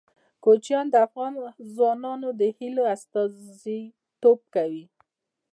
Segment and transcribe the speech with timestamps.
[0.43, 1.33] کوچیان د افغان
[1.73, 4.85] ځوانانو د هیلو استازیتوب کوي.